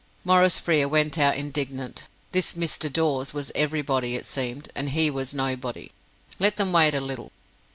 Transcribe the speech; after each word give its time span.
Maurice 0.25 0.57
Frere 0.57 0.87
went 0.87 1.19
out 1.19 1.37
indignant. 1.37 2.07
This 2.31 2.53
"Mr." 2.53 2.91
Dawes 2.91 3.35
was 3.35 3.51
everybody, 3.53 4.15
it 4.15 4.25
seemed, 4.25 4.69
and 4.73 4.89
he 4.89 5.11
was 5.11 5.31
nobody. 5.35 5.91
Let 6.39 6.55
them 6.55 6.73
wait 6.73 6.95
a 6.95 6.99
little. 6.99 7.31